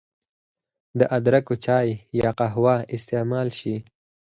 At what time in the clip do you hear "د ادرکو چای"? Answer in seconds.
0.99-1.87